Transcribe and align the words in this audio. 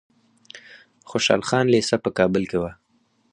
خوشحال 1.09 1.41
خان 1.47 1.65
لیسه 1.73 1.95
په 2.03 2.09
کابل 2.17 2.43
کې 2.51 2.57
وه. 2.61 2.71